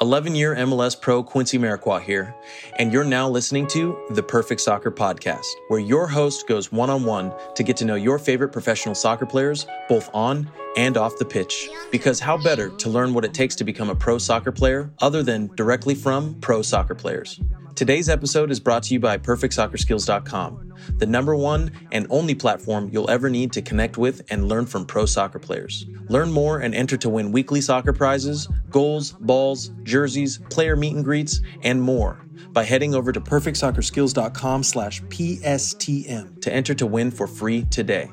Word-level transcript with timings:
11 0.00 0.34
year 0.34 0.54
MLS 0.54 0.98
pro 0.98 1.22
Quincy 1.22 1.58
Amarikwa 1.58 2.00
here, 2.00 2.34
and 2.78 2.90
you're 2.90 3.04
now 3.04 3.28
listening 3.28 3.66
to 3.66 3.98
the 4.10 4.22
Perfect 4.22 4.62
Soccer 4.62 4.90
Podcast, 4.90 5.44
where 5.68 5.78
your 5.78 6.06
host 6.06 6.48
goes 6.48 6.72
one 6.72 6.88
on 6.88 7.04
one 7.04 7.30
to 7.54 7.62
get 7.62 7.76
to 7.76 7.84
know 7.84 7.96
your 7.96 8.18
favorite 8.18 8.48
professional 8.48 8.94
soccer 8.94 9.26
players, 9.26 9.66
both 9.90 10.08
on 10.14 10.50
and 10.78 10.96
off 10.96 11.18
the 11.18 11.24
pitch. 11.26 11.68
Because 11.92 12.18
how 12.18 12.42
better 12.42 12.70
to 12.70 12.88
learn 12.88 13.12
what 13.12 13.26
it 13.26 13.34
takes 13.34 13.54
to 13.56 13.64
become 13.64 13.90
a 13.90 13.94
pro 13.94 14.16
soccer 14.16 14.52
player 14.52 14.90
other 15.02 15.22
than 15.22 15.48
directly 15.54 15.94
from 15.94 16.34
pro 16.40 16.62
soccer 16.62 16.94
players? 16.94 17.38
Today's 17.80 18.10
episode 18.10 18.50
is 18.50 18.60
brought 18.60 18.82
to 18.82 18.92
you 18.92 19.00
by 19.00 19.16
PerfectSoccerSkills.com, 19.16 20.74
the 20.98 21.06
number 21.06 21.34
one 21.34 21.72
and 21.92 22.06
only 22.10 22.34
platform 22.34 22.90
you'll 22.92 23.08
ever 23.08 23.30
need 23.30 23.54
to 23.54 23.62
connect 23.62 23.96
with 23.96 24.20
and 24.28 24.46
learn 24.46 24.66
from 24.66 24.84
pro 24.84 25.06
soccer 25.06 25.38
players. 25.38 25.86
Learn 26.10 26.30
more 26.30 26.58
and 26.58 26.74
enter 26.74 26.98
to 26.98 27.08
win 27.08 27.32
weekly 27.32 27.62
soccer 27.62 27.94
prizes, 27.94 28.48
goals, 28.68 29.12
balls, 29.12 29.70
jerseys, 29.82 30.42
player 30.50 30.76
meet 30.76 30.94
and 30.94 31.02
greets, 31.02 31.40
and 31.62 31.80
more 31.80 32.22
by 32.50 32.64
heading 32.64 32.94
over 32.94 33.12
to 33.12 33.20
PerfectSoccerSkills.com 33.22 34.62
slash 34.62 35.00
PSTM 35.04 36.42
to 36.42 36.52
enter 36.52 36.74
to 36.74 36.86
win 36.86 37.10
for 37.10 37.26
free 37.26 37.64
today. 37.70 38.12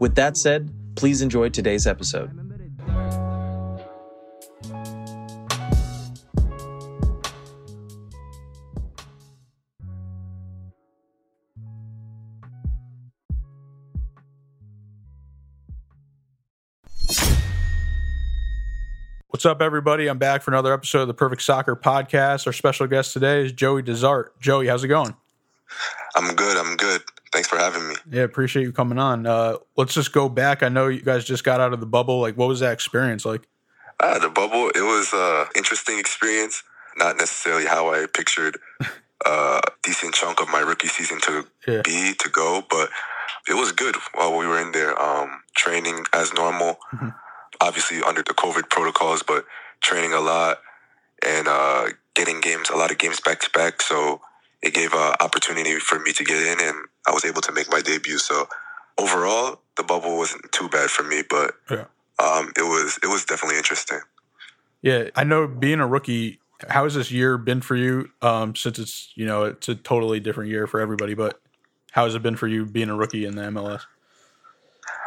With 0.00 0.16
that 0.16 0.36
said, 0.36 0.70
please 0.96 1.22
enjoy 1.22 1.48
today's 1.48 1.86
episode. 1.86 2.51
What's 19.32 19.46
up, 19.46 19.62
everybody? 19.62 20.08
I'm 20.08 20.18
back 20.18 20.42
for 20.42 20.50
another 20.50 20.74
episode 20.74 21.00
of 21.02 21.08
the 21.08 21.14
Perfect 21.14 21.40
Soccer 21.40 21.74
Podcast. 21.74 22.46
Our 22.46 22.52
special 22.52 22.86
guest 22.86 23.14
today 23.14 23.46
is 23.46 23.52
Joey 23.52 23.82
DeZart. 23.82 24.26
Joey, 24.40 24.66
how's 24.66 24.84
it 24.84 24.88
going? 24.88 25.16
I'm 26.14 26.34
good. 26.36 26.56
I'm 26.58 26.76
good. 26.76 27.00
Thanks 27.32 27.48
for 27.48 27.56
having 27.56 27.88
me. 27.88 27.94
Yeah, 28.10 28.22
appreciate 28.24 28.64
you 28.64 28.72
coming 28.72 28.98
on. 28.98 29.26
Uh, 29.26 29.56
let's 29.76 29.94
just 29.94 30.12
go 30.12 30.28
back. 30.28 30.62
I 30.62 30.68
know 30.68 30.88
you 30.88 31.00
guys 31.00 31.24
just 31.24 31.44
got 31.44 31.60
out 31.62 31.72
of 31.72 31.80
the 31.80 31.86
bubble. 31.86 32.20
Like, 32.20 32.36
what 32.36 32.46
was 32.48 32.60
that 32.60 32.72
experience 32.74 33.24
like? 33.24 33.48
Uh, 34.00 34.18
the 34.18 34.28
bubble, 34.28 34.68
it 34.74 34.82
was 34.82 35.10
an 35.14 35.46
interesting 35.56 35.98
experience. 35.98 36.62
Not 36.98 37.16
necessarily 37.16 37.64
how 37.64 37.88
I 37.90 38.04
pictured 38.12 38.58
a 39.26 39.62
decent 39.82 40.12
chunk 40.12 40.42
of 40.42 40.48
my 40.50 40.60
rookie 40.60 40.88
season 40.88 41.18
to 41.22 41.46
Yeah. 41.66 41.80
be, 41.82 42.12
to 42.18 42.28
go, 42.28 42.62
but 42.68 42.90
it 43.48 43.54
was 43.54 43.72
good 43.72 43.96
while 44.12 44.36
we 44.36 44.46
were 44.46 44.60
in 44.60 44.72
there. 44.72 45.00
Um, 45.00 45.40
training 45.56 46.04
as 46.12 46.34
normal, 46.34 46.78
Mhm. 46.94 47.14
Obviously 47.62 48.02
under 48.02 48.22
the 48.22 48.34
COVID 48.34 48.68
protocols, 48.68 49.22
but 49.22 49.44
training 49.80 50.12
a 50.12 50.20
lot 50.20 50.58
and 51.24 51.46
uh, 51.48 51.86
getting 52.14 52.40
games, 52.40 52.68
a 52.68 52.76
lot 52.76 52.90
of 52.90 52.98
games 52.98 53.20
back 53.20 53.40
to 53.40 53.50
back. 53.50 53.80
So 53.80 54.20
it 54.62 54.74
gave 54.74 54.92
an 54.92 55.14
opportunity 55.20 55.78
for 55.78 55.98
me 56.00 56.12
to 56.12 56.24
get 56.24 56.36
in, 56.36 56.58
and 56.68 56.76
I 57.06 57.12
was 57.12 57.24
able 57.24 57.40
to 57.42 57.52
make 57.52 57.70
my 57.70 57.80
debut. 57.80 58.18
So 58.18 58.48
overall, 58.98 59.60
the 59.76 59.84
bubble 59.84 60.18
wasn't 60.18 60.50
too 60.52 60.68
bad 60.68 60.90
for 60.90 61.04
me, 61.04 61.22
but 61.28 61.54
Yeah. 61.70 61.84
um, 62.18 62.52
it 62.56 62.62
was 62.62 62.98
it 63.02 63.06
was 63.06 63.24
definitely 63.24 63.56
interesting. 63.58 64.00
Yeah, 64.82 65.10
I 65.14 65.22
know 65.24 65.46
being 65.46 65.78
a 65.78 65.86
rookie, 65.86 66.40
how 66.68 66.84
has 66.84 66.94
this 66.94 67.12
year 67.12 67.38
been 67.38 67.60
for 67.60 67.76
you? 67.76 68.10
Um, 68.20 68.56
since 68.56 68.80
it's, 68.80 69.12
you 69.14 69.24
know, 69.24 69.44
it's 69.44 69.68
a 69.68 69.76
totally 69.76 70.18
different 70.18 70.50
year 70.50 70.66
for 70.66 70.80
everybody, 70.80 71.14
but 71.14 71.40
how 71.92 72.04
has 72.04 72.16
it 72.16 72.22
been 72.22 72.34
for 72.36 72.48
you 72.48 72.66
being 72.66 72.88
a 72.90 72.96
rookie 72.96 73.24
in 73.24 73.36
the 73.36 73.42
MLS? 73.42 73.82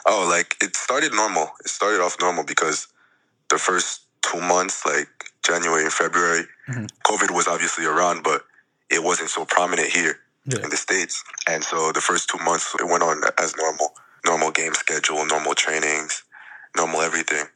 Oh, 0.06 0.28
like 0.30 0.56
it 0.62 0.76
started 0.76 1.14
normal. 1.14 1.52
It 1.64 1.70
started 1.70 2.02
off 2.02 2.18
normal 2.20 2.44
because 2.44 2.88
the 3.50 3.58
first 3.58 4.02
two 4.22 4.40
months, 4.42 4.86
like 4.86 5.08
January 5.44 5.84
and 5.84 5.94
February, 5.94 6.48
Mhm. 6.70 6.90
COVID 7.06 7.32
was 7.32 7.48
obviously 7.48 7.86
around, 7.86 8.24
but 8.24 8.46
it 8.90 9.04
wasn't 9.04 9.30
so 9.30 9.46
prominent 9.46 9.90
here 9.90 10.20
Yeah. 10.46 10.60
in 10.64 10.70
the 10.70 10.78
States. 10.78 11.24
And 11.48 11.64
so 11.64 11.92
the 11.92 12.02
first 12.02 12.30
two 12.30 12.38
months, 12.40 12.74
it 12.80 12.86
went 12.88 13.04
on 13.04 13.24
as 13.38 13.56
normal. 13.56 13.96
Normal 14.26 14.52
game 14.52 14.74
schedule, 14.74 15.26
normal 15.26 15.54
trainings, 15.56 16.24
normal 16.76 17.02
everything. 17.02 17.48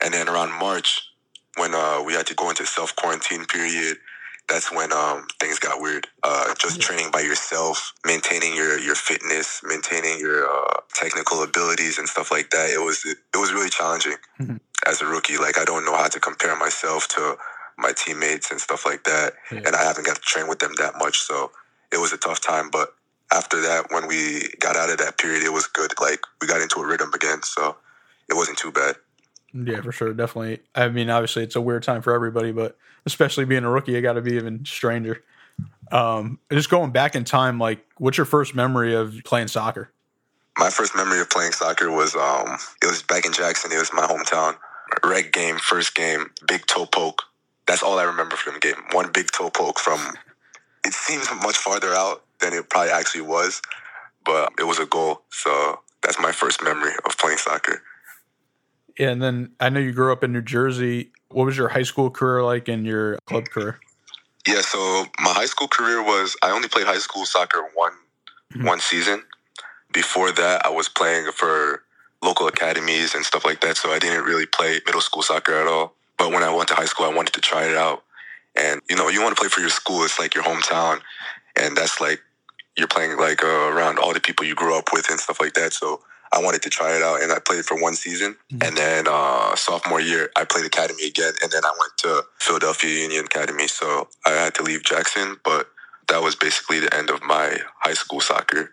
And 0.00 0.12
then 0.14 0.28
around 0.28 0.52
March, 0.52 1.00
when 1.56 1.74
uh, 1.74 2.02
we 2.02 2.12
had 2.14 2.26
to 2.26 2.34
go 2.34 2.50
into 2.50 2.66
self 2.66 2.94
quarantine 2.96 3.46
period, 3.46 3.98
that's 4.48 4.72
when 4.72 4.92
um, 4.92 5.26
things 5.40 5.58
got 5.58 5.80
weird. 5.80 6.06
Uh, 6.22 6.54
just 6.58 6.80
training 6.80 7.10
by 7.10 7.20
yourself, 7.20 7.92
maintaining 8.06 8.54
your, 8.54 8.78
your 8.78 8.94
fitness, 8.94 9.60
maintaining 9.62 10.18
your 10.18 10.48
uh, 10.48 10.80
technical 10.94 11.42
abilities 11.42 11.98
and 11.98 12.08
stuff 12.08 12.30
like 12.30 12.50
that. 12.50 12.70
It 12.70 12.78
was 12.80 13.04
it, 13.04 13.18
was 13.38 13.52
really 13.52 13.70
challenging 13.70 14.16
Mhm. 14.40 14.60
as 14.86 15.00
a 15.02 15.06
rookie. 15.06 15.36
Like 15.38 15.58
I 15.58 15.64
don't 15.64 15.84
know 15.84 15.96
how 15.96 16.08
to 16.08 16.20
compare 16.20 16.56
myself 16.56 17.08
to 17.08 17.36
my 17.76 17.92
teammates 17.92 18.50
and 18.50 18.60
stuff 18.60 18.84
like 18.84 19.04
that, 19.04 19.34
Yeah. 19.52 19.62
and 19.66 19.76
I 19.76 19.84
haven't 19.84 20.06
got 20.06 20.16
to 20.16 20.22
train 20.22 20.48
with 20.48 20.58
them 20.58 20.72
that 20.78 20.94
much. 20.98 21.20
So 21.20 21.52
it 21.92 21.98
was 21.98 22.12
a 22.12 22.18
tough 22.18 22.40
time. 22.40 22.70
But 22.70 22.94
after 23.32 23.60
that, 23.60 23.90
when 23.90 24.06
we 24.08 24.48
got 24.58 24.76
out 24.76 24.90
of 24.90 24.98
that 24.98 25.18
period, 25.18 25.42
it 25.44 25.52
was 25.52 25.66
good. 25.66 25.92
Like 26.00 26.20
we 26.40 26.48
got 26.48 26.60
into 26.60 26.80
a 26.80 26.86
rhythm 26.86 27.12
again, 27.14 27.42
so 27.42 27.76
it 28.28 28.34
wasn't 28.34 28.58
too 28.58 28.72
bad. 28.72 28.96
Yeah, 29.52 29.80
for 29.80 29.92
sure. 29.92 30.12
Definitely. 30.12 30.60
I 30.74 30.88
mean, 30.88 31.10
obviously, 31.10 31.42
it's 31.42 31.56
a 31.56 31.60
weird 31.60 31.82
time 31.82 32.02
for 32.02 32.12
everybody, 32.12 32.52
but 32.52 32.76
especially 33.06 33.44
being 33.44 33.64
a 33.64 33.70
rookie, 33.70 33.96
I 33.96 34.00
got 34.00 34.14
to 34.14 34.20
be 34.20 34.34
even 34.34 34.64
stranger. 34.64 35.22
Um, 35.90 36.38
just 36.50 36.70
going 36.70 36.90
back 36.90 37.14
in 37.14 37.24
time, 37.24 37.58
like, 37.58 37.84
what's 37.96 38.18
your 38.18 38.26
first 38.26 38.54
memory 38.54 38.94
of 38.94 39.14
playing 39.24 39.48
soccer? 39.48 39.90
My 40.58 40.70
first 40.70 40.94
memory 40.94 41.20
of 41.20 41.30
playing 41.30 41.52
soccer 41.52 41.90
was 41.90 42.16
um 42.16 42.58
it 42.82 42.86
was 42.86 43.02
back 43.02 43.24
in 43.24 43.32
Jackson. 43.32 43.70
It 43.72 43.78
was 43.78 43.92
my 43.92 44.06
hometown. 44.06 44.56
Reg 45.04 45.32
game, 45.32 45.56
first 45.56 45.94
game, 45.94 46.30
big 46.46 46.66
toe 46.66 46.86
poke. 46.86 47.22
That's 47.66 47.82
all 47.82 47.98
I 47.98 48.04
remember 48.04 48.36
from 48.36 48.54
the 48.54 48.60
game. 48.60 48.82
One 48.92 49.10
big 49.12 49.30
toe 49.30 49.50
poke 49.50 49.78
from 49.78 50.00
it 50.84 50.92
seems 50.92 51.28
much 51.42 51.56
farther 51.56 51.94
out 51.94 52.24
than 52.40 52.52
it 52.52 52.70
probably 52.70 52.90
actually 52.90 53.20
was, 53.22 53.60
but 54.24 54.52
it 54.58 54.64
was 54.64 54.78
a 54.78 54.86
goal. 54.86 55.22
So 55.30 55.80
that's 56.02 56.18
my 56.18 56.32
first 56.32 56.62
memory 56.62 56.92
of 57.04 57.16
playing 57.18 57.38
soccer. 57.38 57.82
Yeah, 58.98 59.10
and 59.10 59.22
then 59.22 59.52
I 59.60 59.68
know 59.68 59.80
you 59.80 59.92
grew 59.92 60.12
up 60.12 60.24
in 60.24 60.32
New 60.32 60.42
Jersey. 60.42 61.12
What 61.30 61.44
was 61.44 61.56
your 61.56 61.68
high 61.68 61.84
school 61.84 62.10
career 62.10 62.42
like 62.42 62.68
and 62.68 62.84
your 62.84 63.18
club 63.26 63.44
career? 63.48 63.78
Yeah, 64.46 64.60
so 64.60 65.06
my 65.20 65.32
high 65.32 65.46
school 65.46 65.68
career 65.68 66.02
was 66.02 66.36
I 66.42 66.50
only 66.50 66.68
played 66.68 66.86
high 66.86 66.98
school 66.98 67.24
soccer 67.24 67.62
one 67.74 67.92
Mhm. 68.54 68.64
one 68.64 68.80
season. 68.80 69.24
Before 69.92 70.32
that, 70.32 70.66
I 70.66 70.70
was 70.70 70.88
playing 70.88 71.30
for 71.32 71.84
local 72.22 72.48
academies 72.48 73.14
and 73.14 73.24
stuff 73.24 73.44
like 73.44 73.60
that, 73.60 73.76
so 73.76 73.92
I 73.92 73.98
didn't 73.98 74.24
really 74.24 74.46
play 74.46 74.80
middle 74.84 75.00
school 75.00 75.22
soccer 75.22 75.54
at 75.54 75.66
all. 75.66 75.94
But 76.16 76.32
when 76.32 76.42
I 76.42 76.50
went 76.50 76.68
to 76.68 76.74
high 76.74 76.86
school, 76.86 77.06
I 77.06 77.14
wanted 77.14 77.34
to 77.34 77.40
try 77.40 77.64
it 77.64 77.76
out. 77.76 78.02
And 78.56 78.80
you 78.88 78.96
know, 78.96 79.08
you 79.08 79.22
want 79.22 79.36
to 79.36 79.40
play 79.40 79.48
for 79.48 79.60
your 79.60 79.70
school, 79.70 80.02
it's 80.02 80.18
like 80.18 80.34
your 80.34 80.44
hometown, 80.44 81.00
and 81.54 81.76
that's 81.76 82.00
like 82.00 82.20
you're 82.76 82.88
playing 82.88 83.16
like 83.16 83.44
uh, 83.44 83.70
around 83.72 83.98
all 83.98 84.12
the 84.12 84.20
people 84.20 84.44
you 84.46 84.54
grew 84.54 84.76
up 84.76 84.92
with 84.92 85.08
and 85.10 85.20
stuff 85.20 85.40
like 85.40 85.54
that. 85.54 85.72
So 85.72 86.02
I 86.32 86.42
wanted 86.42 86.62
to 86.62 86.70
try 86.70 86.94
it 86.96 87.02
out, 87.02 87.22
and 87.22 87.32
I 87.32 87.38
played 87.38 87.64
for 87.64 87.80
one 87.80 87.94
season. 87.94 88.36
Mhm. 88.52 88.66
And 88.66 88.76
then 88.76 89.06
uh, 89.08 89.56
sophomore 89.56 90.00
year, 90.00 90.30
I 90.36 90.44
played 90.44 90.64
academy 90.66 91.04
again, 91.06 91.32
and 91.42 91.50
then 91.50 91.64
I 91.64 91.72
went 91.78 91.92
to 91.98 92.24
Philadelphia 92.38 93.02
Union 93.02 93.24
Academy. 93.24 93.68
So 93.68 94.08
I 94.26 94.30
had 94.30 94.54
to 94.56 94.62
leave 94.62 94.82
Jackson, 94.82 95.36
but 95.44 95.70
that 96.08 96.22
was 96.22 96.34
basically 96.36 96.80
the 96.80 96.94
end 96.94 97.10
of 97.10 97.22
my 97.22 97.58
high 97.80 97.94
school 97.94 98.20
soccer 98.20 98.72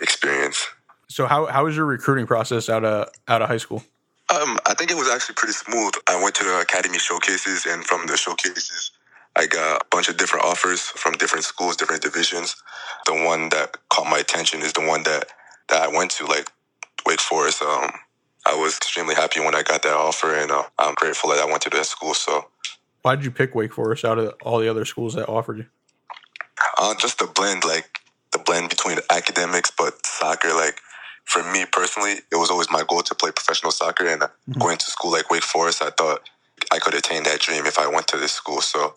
experience. 0.00 0.66
So 1.08 1.26
how 1.26 1.46
how 1.46 1.64
was 1.64 1.76
your 1.76 1.86
recruiting 1.86 2.26
process 2.26 2.68
out 2.68 2.84
of 2.84 3.08
out 3.28 3.42
of 3.42 3.48
high 3.48 3.58
school? 3.58 3.84
Um, 4.30 4.58
I 4.66 4.74
think 4.74 4.90
it 4.90 4.96
was 4.96 5.10
actually 5.10 5.34
pretty 5.34 5.52
smooth. 5.52 5.92
I 6.08 6.20
went 6.22 6.34
to 6.36 6.44
the 6.44 6.60
academy 6.60 6.98
showcases, 6.98 7.66
and 7.66 7.84
from 7.84 8.06
the 8.06 8.16
showcases, 8.16 8.90
I 9.36 9.46
got 9.46 9.82
a 9.82 9.84
bunch 9.90 10.08
of 10.08 10.16
different 10.16 10.46
offers 10.46 10.80
from 10.80 11.14
different 11.14 11.44
schools, 11.44 11.76
different 11.76 12.02
divisions. 12.02 12.56
The 13.06 13.12
one 13.14 13.50
that 13.50 13.76
caught 13.90 14.08
my 14.08 14.18
attention 14.18 14.62
is 14.62 14.72
the 14.72 14.86
one 14.86 15.02
that 15.02 15.28
that 15.68 15.82
I 15.82 15.88
went 15.88 16.10
to, 16.12 16.26
like 16.26 16.50
Wake 17.06 17.20
Forest. 17.20 17.62
Um, 17.62 17.90
I 18.46 18.54
was 18.54 18.76
extremely 18.76 19.14
happy 19.14 19.40
when 19.40 19.54
I 19.54 19.62
got 19.62 19.82
that 19.82 19.94
offer, 19.94 20.34
and 20.34 20.50
uh, 20.50 20.64
I'm 20.78 20.94
grateful 20.94 21.30
that 21.30 21.38
I 21.40 21.44
went 21.44 21.62
to 21.62 21.70
that 21.70 21.86
school. 21.86 22.14
So, 22.14 22.48
Why 23.02 23.16
did 23.16 23.24
you 23.24 23.30
pick 23.30 23.54
Wake 23.54 23.72
Forest 23.74 24.04
out 24.04 24.18
of 24.18 24.34
all 24.42 24.58
the 24.58 24.68
other 24.68 24.84
schools 24.84 25.14
that 25.14 25.28
offered 25.28 25.58
you? 25.58 25.66
uh, 26.78 26.94
just 26.98 27.18
the 27.18 27.26
blend, 27.26 27.64
like 27.64 28.00
the 28.32 28.38
blend 28.38 28.68
between 28.70 28.98
academics 29.10 29.70
but 29.76 30.04
soccer, 30.06 30.52
like. 30.54 30.78
For 31.24 31.40
me 31.52 31.64
personally, 31.70 32.14
it 32.32 32.36
was 32.36 32.50
always 32.50 32.68
my 32.70 32.82
goal 32.88 33.00
to 33.02 33.14
play 33.14 33.30
professional 33.30 33.70
soccer, 33.70 34.04
and 34.06 34.24
uh, 34.24 34.28
Mhm. 34.50 34.58
going 34.60 34.76
to 34.76 34.86
school 34.90 35.12
like 35.12 35.30
Wake 35.30 35.44
Forest, 35.44 35.80
I 35.80 35.90
thought 35.90 36.28
I 36.72 36.80
could 36.80 36.94
attain 36.94 37.22
that 37.22 37.38
dream 37.40 37.64
if 37.64 37.78
I 37.78 37.86
went 37.86 38.08
to 38.08 38.16
this 38.16 38.32
school. 38.32 38.60
So 38.60 38.94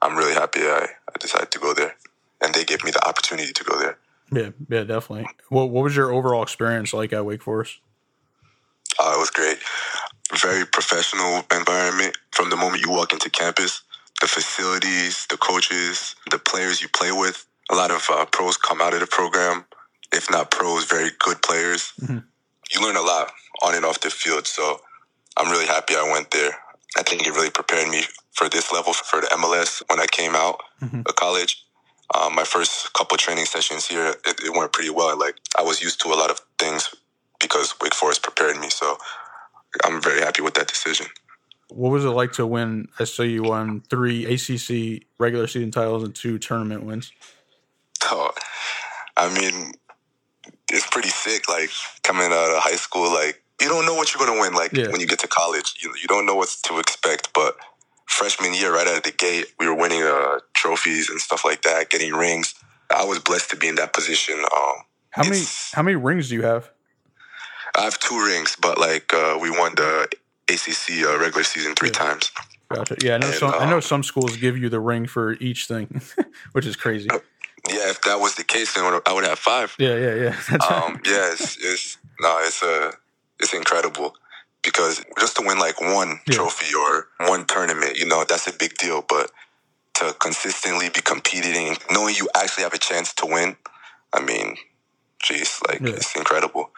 I'm 0.00 0.16
really 0.16 0.34
happy 0.34 0.60
I, 0.62 0.84
I 1.12 1.18
decided 1.18 1.50
to 1.50 1.58
go 1.58 1.74
there, 1.74 1.96
and 2.40 2.54
they 2.54 2.64
gave 2.64 2.84
me 2.84 2.92
the 2.92 3.06
opportunity 3.06 3.52
to 3.52 3.64
go 3.64 3.76
there. 3.78 3.98
Yeah, 4.32 4.50
yeah, 4.68 4.84
definitely. 4.84 5.26
What 5.48 5.70
what 5.70 5.84
was 5.84 5.94
your 5.96 6.12
overall 6.12 6.42
experience 6.42 6.92
like 6.92 7.12
at 7.12 7.24
Wake 7.24 7.42
Forest? 7.42 7.78
Uh, 8.98 9.12
it 9.16 9.18
was 9.18 9.30
great, 9.30 9.58
very 10.38 10.64
professional 10.66 11.44
environment 11.52 12.16
from 12.32 12.50
the 12.50 12.56
moment 12.56 12.82
you 12.82 12.90
walk 12.90 13.12
into 13.12 13.30
campus. 13.30 13.82
The 14.20 14.28
facilities, 14.28 15.26
the 15.28 15.36
coaches, 15.36 16.14
the 16.30 16.38
players 16.38 16.80
you 16.80 16.88
play 16.88 17.10
with. 17.12 17.46
A 17.70 17.74
lot 17.74 17.90
of 17.90 18.06
uh, 18.10 18.24
pros 18.26 18.56
come 18.56 18.80
out 18.80 18.94
of 18.94 19.00
the 19.00 19.06
program, 19.06 19.64
if 20.12 20.30
not 20.30 20.50
pros, 20.50 20.84
very 20.84 21.10
good 21.18 21.42
players. 21.42 21.92
Mhm. 22.00 22.24
You 22.72 22.80
learn 22.82 22.96
a 22.96 23.02
lot 23.02 23.32
on 23.62 23.74
and 23.74 23.84
off 23.84 24.00
the 24.00 24.10
field. 24.10 24.46
So 24.46 24.80
I'm 25.36 25.50
really 25.50 25.66
happy 25.66 25.94
I 25.96 26.10
went 26.12 26.30
there. 26.30 26.52
I 26.96 27.02
think 27.02 27.26
it 27.26 27.32
really 27.34 27.50
prepared 27.50 27.88
me 27.88 28.04
for 28.32 28.48
this 28.48 28.72
level 28.72 28.92
for 28.92 29.20
the 29.20 29.26
MLS 29.32 29.82
when 29.88 30.00
I 30.00 30.06
came 30.06 30.34
out 30.36 30.60
of 31.06 31.16
college. 31.16 31.64
Um, 32.12 32.34
my 32.34 32.44
first 32.44 32.92
couple 32.92 33.16
training 33.16 33.46
sessions 33.46 33.86
here, 33.86 34.14
it, 34.26 34.40
it 34.44 34.52
went 34.56 34.72
pretty 34.72 34.90
well. 34.90 35.18
Like 35.18 35.36
I 35.58 35.62
was 35.62 35.80
used 35.82 36.00
to 36.02 36.08
a 36.08 36.16
lot 36.16 36.30
of 36.30 36.40
things 36.58 36.94
because 37.40 37.74
Wake 37.80 37.94
Forest 37.94 38.22
prepared 38.22 38.56
me. 38.58 38.68
So 38.70 38.98
I'm 39.84 40.00
very 40.02 40.20
happy 40.20 40.42
with 40.42 40.54
that 40.54 40.68
decision. 40.68 41.06
What 41.70 41.90
was 41.90 42.04
it 42.04 42.10
like 42.10 42.32
to 42.32 42.46
win? 42.46 42.88
I 42.98 43.04
saw 43.04 43.22
you 43.22 43.42
won 43.42 43.82
three 43.88 44.26
ACC 44.26 45.06
regular 45.18 45.46
season 45.46 45.70
titles 45.70 46.04
and 46.04 46.14
two 46.14 46.38
tournament 46.38 46.84
wins. 46.84 47.10
So, 48.02 48.30
I 49.16 49.32
mean, 49.34 49.72
it's 50.70 50.86
pretty 50.88 51.08
sick. 51.08 51.48
Like 51.48 51.70
coming 52.02 52.26
out 52.26 52.50
of 52.54 52.62
high 52.62 52.76
school, 52.76 53.12
like 53.12 53.42
you 53.60 53.68
don't 53.68 53.86
know 53.86 53.94
what 53.94 54.14
you're 54.14 54.24
gonna 54.24 54.40
win. 54.40 54.52
Like 54.54 54.72
Yeah. 54.72 54.88
when 54.90 55.00
you 55.00 55.06
get 55.06 55.20
to 55.20 55.28
college, 55.28 55.74
you 55.80 55.92
you 56.00 56.06
don't 56.06 56.26
know 56.26 56.34
what 56.34 56.54
to 56.64 56.78
expect. 56.78 57.32
But 57.32 57.56
freshman 58.14 58.54
year, 58.54 58.72
right 58.72 58.86
out 58.86 58.96
of 58.98 59.02
the 59.02 59.10
gate, 59.10 59.46
we 59.58 59.66
were 59.66 59.74
winning 59.74 60.02
uh, 60.02 60.38
trophies 60.54 61.10
and 61.10 61.20
stuff 61.20 61.44
like 61.44 61.62
that, 61.62 61.90
getting 61.90 62.12
rings. 62.14 62.54
I 62.94 63.04
was 63.04 63.18
blessed 63.18 63.50
to 63.50 63.56
be 63.56 63.68
in 63.68 63.74
that 63.76 63.92
position. 63.92 64.36
Um, 64.38 64.76
How 65.10 65.24
many 65.24 65.42
how 65.72 65.82
many 65.82 65.96
rings 65.96 66.28
do 66.28 66.34
you 66.36 66.42
have? 66.42 66.70
I 67.76 67.82
have 67.82 67.98
two 67.98 68.18
rings, 68.24 68.56
but 68.60 68.78
like 68.78 69.12
uh, 69.12 69.36
we 69.40 69.50
won 69.50 69.74
the 69.74 70.08
ACC 70.48 71.04
uh, 71.04 71.18
regular 71.18 71.42
season 71.44 71.74
three 71.74 71.88
Yeah. 71.88 72.04
times. 72.04 72.30
Gotcha. 72.68 72.96
Yeah, 73.00 73.14
I 73.16 73.18
know 73.18 73.26
And, 73.26 73.34
some. 73.36 73.54
I 73.54 73.66
know 73.68 73.76
um, 73.76 73.82
some 73.82 74.02
schools 74.02 74.36
give 74.36 74.56
you 74.56 74.68
the 74.68 74.80
ring 74.80 75.06
for 75.06 75.32
each 75.34 75.66
thing, 75.66 76.00
which 76.52 76.66
is 76.66 76.76
crazy. 76.76 77.08
Yeah, 77.68 77.90
if 77.90 78.00
that 78.02 78.20
was 78.20 78.34
the 78.36 78.44
case, 78.44 78.74
then 78.74 78.84
I 79.06 79.12
would 79.12 79.24
have 79.24 79.38
five. 79.38 79.74
Yeah, 79.78 79.96
yeah, 79.96 80.14
yeah. 80.24 80.58
Um, 80.70 81.00
yeah, 81.04 81.32
it's, 81.32 81.56
it's 81.60 81.98
no, 82.20 82.38
it's 82.42 82.62
a, 82.62 82.92
it's 83.40 83.54
incredible 83.54 84.14
because 84.64 85.04
just 85.18 85.36
to 85.36 85.42
win 85.46 85.58
like 85.58 85.80
one 85.80 86.20
Yeah. 86.26 86.34
trophy 86.36 86.74
or 86.74 87.08
one 87.28 87.44
tournament, 87.46 87.96
you 87.96 88.06
know, 88.06 88.24
that's 88.28 88.46
a 88.46 88.52
big 88.52 88.74
deal. 88.78 89.02
But 89.08 89.30
to 89.94 90.14
consistently 90.18 90.88
be 90.88 91.00
competing, 91.00 91.76
knowing 91.90 92.14
you 92.16 92.28
actually 92.34 92.64
have 92.64 92.74
a 92.74 92.78
chance 92.78 93.12
to 93.14 93.26
win, 93.26 93.56
I 94.12 94.20
mean, 94.20 94.56
jeez, 95.24 95.60
like 95.68 95.80
Yeah. 95.80 95.90
it's 95.96 96.14
incredible. 96.16 96.72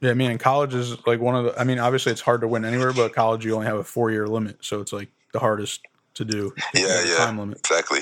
Yeah, 0.00 0.10
I 0.10 0.14
mean, 0.14 0.36
college 0.38 0.74
is 0.74 0.96
like 1.06 1.20
one 1.20 1.36
of 1.36 1.44
the. 1.44 1.60
I 1.60 1.64
mean, 1.64 1.78
obviously 1.78 2.10
it's 2.12 2.20
hard 2.22 2.40
to 2.40 2.48
win 2.48 2.64
anywhere, 2.64 2.92
but 2.92 3.14
college 3.14 3.44
you 3.44 3.54
only 3.54 3.66
have 3.66 3.76
a 3.78 3.84
four 3.84 4.10
year 4.10 4.26
limit, 4.26 4.58
so 4.60 4.80
it's 4.80 4.92
like 4.92 5.08
the 5.32 5.38
hardest 5.38 5.80
to 6.14 6.24
do. 6.24 6.54
Yeah, 6.74 7.02
yeah, 7.04 7.16
Time 7.18 7.38
limit. 7.38 7.58
exactly. 7.58 8.00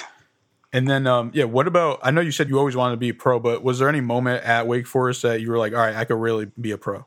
And 0.72 0.88
then, 0.88 1.06
um, 1.08 1.30
yeah, 1.34 1.44
what 1.44 1.66
about? 1.66 1.98
I 2.02 2.10
know 2.12 2.20
you 2.20 2.30
said 2.32 2.48
you 2.48 2.56
always 2.58 2.76
wanted 2.76 2.92
to 2.92 2.96
be 2.98 3.08
a 3.10 3.14
pro, 3.14 3.38
but 3.40 3.62
was 3.64 3.80
there 3.80 3.88
any 3.88 4.00
moment 4.00 4.44
at 4.44 4.66
Wake 4.68 4.86
Forest 4.86 5.22
that 5.22 5.40
you 5.40 5.50
were 5.50 5.58
like, 5.58 5.72
all 5.74 5.80
right, 5.80 5.96
I 5.96 6.04
could 6.04 6.16
really 6.16 6.46
be 6.60 6.70
a 6.70 6.78
pro? 6.78 7.04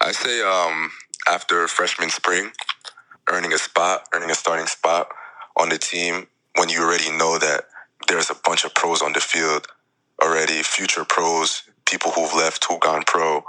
I 0.00 0.12
say 0.12 0.42
um, 0.42 0.90
after 1.28 1.66
freshman 1.68 2.10
spring, 2.10 2.52
earning 3.30 3.52
a 3.52 3.58
spot, 3.58 4.08
earning 4.14 4.30
a 4.30 4.34
starting 4.34 4.66
spot 4.66 5.08
on 5.56 5.68
the 5.68 5.78
team, 5.78 6.26
when 6.56 6.68
you 6.68 6.82
already 6.82 7.10
know 7.10 7.38
that 7.38 7.64
there's 8.08 8.30
a 8.30 8.34
bunch 8.34 8.64
of 8.64 8.74
pros 8.74 9.02
on 9.02 9.12
the 9.12 9.20
field 9.20 9.66
already, 10.22 10.62
future 10.62 11.04
pros, 11.04 11.62
people 11.86 12.10
who've 12.12 12.34
left, 12.34 12.64
who've 12.64 12.80
gone 12.80 13.02
pro, 13.06 13.44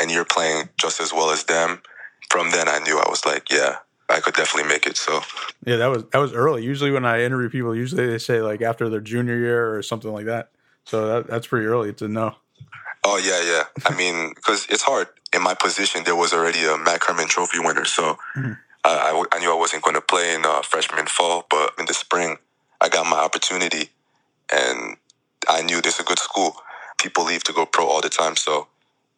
and 0.00 0.10
you're 0.10 0.24
playing 0.24 0.68
just 0.78 1.00
as 1.00 1.12
well 1.12 1.30
as 1.30 1.44
them. 1.44 1.82
From 2.30 2.50
then, 2.50 2.68
I 2.68 2.78
knew 2.78 2.98
I 2.98 3.08
was 3.08 3.24
like, 3.24 3.50
yeah, 3.50 3.76
I 4.08 4.20
could 4.20 4.34
definitely 4.34 4.68
make 4.68 4.86
it. 4.86 4.96
So, 4.96 5.20
Yeah, 5.64 5.76
that 5.76 5.86
was 5.86 6.04
that 6.12 6.18
was 6.18 6.32
early. 6.32 6.62
Usually, 6.64 6.90
when 6.90 7.04
I 7.04 7.22
interview 7.22 7.48
people, 7.48 7.74
usually 7.74 8.06
they 8.06 8.18
say 8.18 8.40
like 8.42 8.62
after 8.62 8.88
their 8.88 9.00
junior 9.00 9.36
year 9.36 9.74
or 9.74 9.82
something 9.82 10.12
like 10.12 10.26
that. 10.26 10.50
So 10.84 11.06
that, 11.06 11.26
that's 11.26 11.46
pretty 11.46 11.66
early 11.66 11.92
to 11.94 12.08
know. 12.08 12.34
Oh 13.10 13.16
yeah, 13.16 13.40
yeah. 13.52 13.64
I 13.90 13.96
mean, 13.96 14.32
because 14.34 14.66
it's 14.68 14.82
hard. 14.82 15.08
In 15.34 15.42
my 15.42 15.54
position, 15.54 16.04
there 16.04 16.16
was 16.16 16.32
already 16.32 16.62
a 16.64 16.76
MAC 16.76 17.04
Hermann 17.04 17.28
Trophy 17.28 17.58
winner, 17.58 17.84
so 17.84 18.18
Mhm. 18.36 18.58
I, 18.84 18.92
I 19.08 19.12
w- 19.18 19.30
I 19.32 19.38
knew 19.40 19.50
I 19.50 19.60
wasn't 19.64 19.82
going 19.82 19.94
to 19.94 20.06
play 20.12 20.34
in 20.34 20.44
uh, 20.44 20.62
freshman 20.62 21.06
fall. 21.06 21.46
But 21.50 21.66
in 21.78 21.86
the 21.86 21.94
spring, 21.94 22.36
I 22.84 22.88
got 22.88 23.06
my 23.06 23.20
opportunity, 23.28 23.84
and 24.52 24.96
I 25.48 25.62
knew 25.62 25.80
there's 25.80 26.00
a 26.00 26.04
good 26.10 26.18
school. 26.18 26.50
People 26.98 27.24
leave 27.24 27.44
to 27.44 27.52
go 27.52 27.64
pro 27.66 27.84
all 27.86 28.00
the 28.02 28.08
time, 28.22 28.36
so 28.36 28.68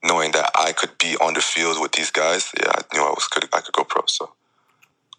knowing 0.03 0.31
that 0.33 0.51
I 0.55 0.73
could 0.73 0.97
be 0.99 1.17
on 1.21 1.35
the 1.35 1.41
field 1.43 1.81
with 1.83 1.93
these 1.93 2.11
guys, 2.11 2.51
yeah, 2.63 2.73
I 2.79 2.83
knew 2.97 3.03
I 3.05 3.11
was 3.11 3.27
could 3.33 3.45
I 3.53 3.61
could 3.61 3.75
go 3.81 3.85
pro. 3.85 4.03
So 4.07 4.25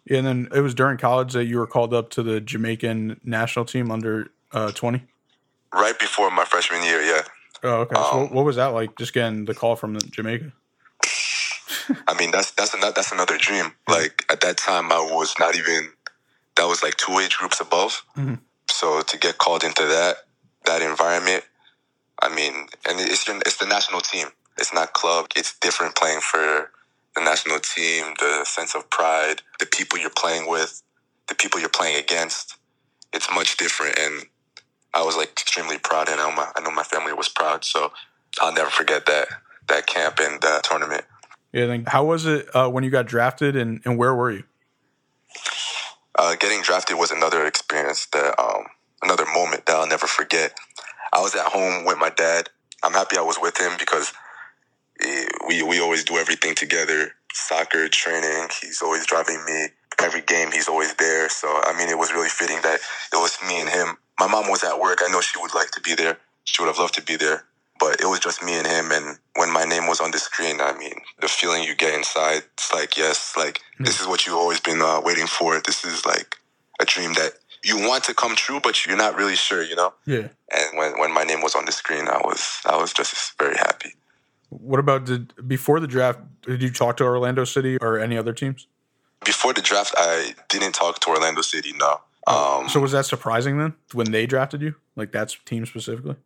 Yeah, 0.08 0.18
and 0.18 0.26
then 0.26 0.48
it 0.58 0.60
was 0.60 0.74
during 0.74 0.98
college 0.98 1.32
that 1.34 1.44
you 1.44 1.58
were 1.58 1.66
called 1.74 1.92
up 1.94 2.10
to 2.16 2.22
the 2.22 2.40
Jamaican 2.40 3.20
national 3.24 3.64
team 3.66 3.90
under 3.90 4.14
uh, 4.52 4.72
twenty. 4.72 5.00
right 5.74 5.98
before 5.98 6.30
my 6.30 6.44
freshman 6.44 6.82
year, 6.84 7.02
yeah. 7.02 7.22
Oh, 7.62 7.80
okay. 7.82 7.94
so 7.94 8.02
Um, 8.02 8.20
what, 8.22 8.32
what 8.32 8.44
was 8.44 8.56
that 8.56 8.68
like? 8.68 8.96
Just 8.96 9.12
getting 9.12 9.44
the 9.44 9.54
call 9.54 9.76
from 9.76 9.96
Jamaica. 9.98 10.52
I 12.08 12.14
mean, 12.18 12.30
that's 12.30 12.50
that's 12.52 12.74
another 12.74 12.92
that's 12.92 13.12
another 13.12 13.38
dream. 13.38 13.72
Like 13.88 14.24
at 14.30 14.40
that 14.40 14.56
time, 14.56 14.92
I 14.92 14.98
was 15.00 15.34
not 15.38 15.56
even. 15.56 15.90
That 16.56 16.66
was 16.66 16.82
like 16.82 16.96
two 16.96 17.18
age 17.18 17.36
groups 17.38 17.60
above. 17.60 18.02
Mhm. 18.16 18.38
So 18.70 19.00
to 19.02 19.18
get 19.18 19.38
called 19.38 19.64
into 19.64 19.82
that 19.86 20.16
that 20.66 20.82
environment, 20.82 21.44
I 22.22 22.28
mean, 22.34 22.54
and 22.88 23.00
it's 23.00 23.28
it's 23.28 23.56
the 23.56 23.66
national 23.66 24.00
team. 24.00 24.28
It's 24.58 24.72
not 24.72 24.92
club. 24.92 25.26
It's 25.34 25.58
different 25.58 25.96
playing 25.96 26.20
for 26.20 26.70
the 27.16 27.22
national 27.22 27.60
team. 27.60 28.14
The 28.18 28.44
sense 28.44 28.74
of 28.74 28.88
pride, 28.90 29.42
the 29.58 29.66
people 29.66 29.98
you're 29.98 30.10
playing 30.10 30.48
with, 30.48 30.82
the 31.28 31.34
people 31.34 31.58
you're 31.60 31.68
playing 31.68 31.98
against. 31.98 32.56
It's 33.12 33.28
much 33.34 33.56
different, 33.56 33.98
and 33.98 34.26
I 34.94 35.02
was 35.02 35.16
like 35.16 35.30
extremely 35.30 35.78
proud, 35.78 36.08
and 36.08 36.20
I 36.20 36.28
know 36.28 36.36
my 36.36 36.50
I 36.56 36.60
know 36.60 36.70
my 36.70 36.82
family 36.82 37.12
was 37.12 37.28
proud. 37.28 37.64
So 37.64 37.92
I'll 38.40 38.52
never 38.52 38.70
forget 38.70 39.06
that 39.06 39.28
that 39.68 39.86
camp 39.86 40.18
and 40.20 40.40
that 40.42 40.64
tournament. 40.64 41.04
Yeah. 41.52 41.66
Then 41.66 41.84
how 41.86 42.04
was 42.04 42.26
it 42.26 42.48
uh, 42.54 42.68
when 42.68 42.84
you 42.84 42.90
got 42.90 43.06
drafted, 43.06 43.56
and, 43.56 43.80
and 43.84 43.98
where 43.98 44.14
were 44.14 44.30
you? 44.30 44.44
uh, 46.18 46.36
getting 46.36 46.62
drafted 46.62 46.96
was 46.98 47.10
another 47.10 47.46
experience 47.46 48.06
that 48.06 48.38
um, 48.38 48.66
another 49.02 49.24
moment 49.26 49.66
that 49.66 49.76
I'll 49.76 49.88
never 49.88 50.06
forget. 50.06 50.54
I 51.12 51.20
was 51.20 51.34
at 51.34 51.46
home 51.46 51.84
with 51.84 51.98
my 51.98 52.10
dad. 52.10 52.48
I'm 52.82 52.92
happy 52.92 53.16
I 53.16 53.22
was 53.22 53.38
with 53.40 53.58
him 53.58 53.72
because 53.78 54.12
eh, 55.00 55.26
we 55.48 55.62
we 55.62 55.80
always 55.80 56.04
do 56.04 56.16
everything 56.16 56.54
together. 56.54 57.12
Soccer, 57.32 57.88
training. 57.88 58.48
He's 58.60 58.82
always 58.82 59.06
driving 59.06 59.42
me. 59.44 59.68
Every 60.00 60.22
game, 60.22 60.50
he's 60.52 60.68
always 60.68 60.94
there. 60.94 61.28
So 61.28 61.48
I 61.48 61.76
mean, 61.76 61.88
it 61.88 61.98
was 61.98 62.12
really 62.12 62.28
fitting 62.28 62.60
that 62.62 62.80
it 63.12 63.16
was 63.16 63.38
me 63.46 63.60
and 63.60 63.68
him. 63.68 63.96
My 64.18 64.26
mom 64.26 64.48
was 64.48 64.64
at 64.64 64.78
work. 64.78 65.00
I 65.02 65.10
know 65.10 65.20
she 65.20 65.40
would 65.40 65.54
like 65.54 65.70
to 65.72 65.80
be 65.80 65.94
there. 65.94 66.18
She 66.44 66.62
would 66.62 66.68
have 66.68 66.78
loved 66.78 66.94
to 66.94 67.02
be 67.02 67.16
there, 67.16 67.44
but 67.78 68.00
it 68.00 68.06
was 68.06 68.20
just 68.20 68.42
me 68.42 68.54
and 68.58 68.66
him. 68.66 68.90
And 68.90 69.18
when 69.36 69.52
my 69.52 69.64
name 69.64 69.86
was 69.86 70.00
on 70.00 70.10
the 70.10 70.18
screen, 70.18 70.60
I 70.60 70.76
mean, 70.76 70.94
the 71.20 71.28
feeling 71.28 71.62
you 71.62 71.74
get 71.74 71.94
inside, 71.94 72.42
it's 72.54 72.72
like, 72.72 72.96
yes, 72.96 73.34
like 73.36 73.60
this 73.78 74.00
is 74.00 74.06
what 74.06 74.26
you've 74.26 74.36
always 74.36 74.60
been 74.60 74.80
uh, 74.82 75.00
waiting 75.04 75.26
for. 75.26 75.60
This 75.60 75.84
is 75.84 76.04
like 76.04 76.36
a 76.80 76.84
dream 76.84 77.12
that 77.14 77.32
you 77.64 77.78
want 77.88 78.04
to 78.04 78.14
come 78.14 78.34
true, 78.34 78.60
but 78.62 78.84
you're 78.84 78.96
not 78.96 79.16
really 79.16 79.36
sure, 79.36 79.62
you 79.62 79.76
know. 79.76 79.94
Yeah. 80.06 80.28
And 80.50 80.78
when, 80.78 80.98
when 80.98 81.12
my 81.12 81.22
name 81.22 81.42
was 81.42 81.54
on 81.54 81.64
the 81.64 81.72
screen, 81.72 82.08
I 82.08 82.18
was 82.18 82.60
I 82.66 82.76
was 82.76 82.92
just 82.92 83.38
very 83.38 83.56
happy. 83.56 83.94
What 84.48 84.80
about 84.80 85.06
did 85.06 85.48
before 85.48 85.80
the 85.80 85.86
draft? 85.86 86.20
Did 86.42 86.62
you 86.62 86.70
talk 86.70 86.96
to 86.98 87.04
Orlando 87.04 87.44
City 87.44 87.78
or 87.78 87.98
any 87.98 88.18
other 88.18 88.32
teams? 88.32 88.66
Before 89.24 89.52
the 89.52 89.62
draft, 89.62 89.94
I 89.96 90.34
didn't 90.48 90.72
talk 90.72 91.00
to 91.00 91.08
Orlando 91.10 91.42
City. 91.42 91.72
No. 91.76 92.00
Um, 92.26 92.68
so 92.68 92.80
was 92.80 92.92
that 92.92 93.06
surprising 93.06 93.58
then 93.58 93.74
when 93.92 94.10
they 94.12 94.26
drafted 94.26 94.62
you? 94.62 94.74
Like 94.96 95.12
that's 95.12 95.36
team 95.44 95.66
specifically? 95.66 96.16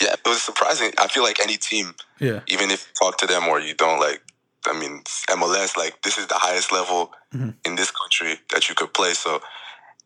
yeah, 0.00 0.12
it 0.12 0.20
was 0.24 0.40
surprising. 0.40 0.92
I 0.98 1.08
feel 1.08 1.24
like 1.24 1.40
any 1.40 1.56
team, 1.56 1.94
Yeah. 2.20 2.40
even 2.46 2.70
if 2.70 2.86
you 2.86 2.92
talk 3.06 3.18
to 3.18 3.26
them 3.26 3.48
or 3.48 3.58
you 3.60 3.74
don't, 3.74 3.98
like, 3.98 4.22
I 4.64 4.72
mean, 4.78 5.02
MLS, 5.28 5.76
like 5.76 6.02
this 6.02 6.16
is 6.18 6.28
the 6.28 6.36
highest 6.36 6.70
level 6.70 7.12
Mhm. 7.34 7.54
in 7.64 7.74
this 7.74 7.90
country 7.90 8.38
that 8.52 8.68
you 8.68 8.74
could 8.76 8.94
play. 8.94 9.12
So 9.14 9.42